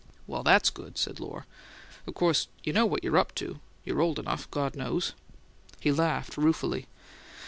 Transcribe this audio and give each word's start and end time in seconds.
"Well, 0.25 0.41
that's 0.41 0.71
good," 0.71 0.97
said 0.97 1.19
Lohr. 1.19 1.45
"Of 2.07 2.15
course 2.15 2.47
you 2.63 2.73
know 2.73 2.87
what 2.87 3.03
you're 3.03 3.19
up 3.19 3.35
to: 3.35 3.59
you're 3.85 4.01
old 4.01 4.17
enough, 4.17 4.49
God 4.49 4.75
knows!" 4.75 5.13
He 5.79 5.91
laughed 5.91 6.37
ruefully. 6.37 6.87